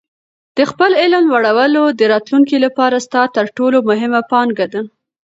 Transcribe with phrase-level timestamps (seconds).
[0.57, 4.81] د خپل علم لوړول د راتلونکي لپاره ستا تر ټولو مهمه پانګه ده.